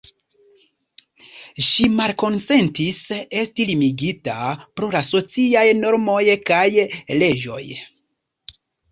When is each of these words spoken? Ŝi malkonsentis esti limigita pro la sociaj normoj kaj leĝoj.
Ŝi 1.65 1.83
malkonsentis 1.97 3.01
esti 3.41 3.67
limigita 3.69 4.37
pro 4.79 4.89
la 4.95 5.01
sociaj 5.09 5.65
normoj 5.83 6.17
kaj 6.49 6.63
leĝoj. 7.25 7.61